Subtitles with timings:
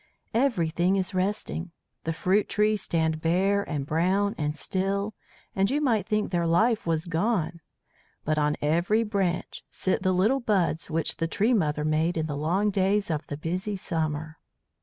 [0.33, 1.69] "Everything is resting.
[2.05, 5.13] The fruit trees stand bare and brown and still,
[5.55, 7.61] and you might think their life was gone.
[8.25, 12.35] But on every branch sit the little buds which the tree mother made in the
[12.35, 14.39] long days of the busy summer.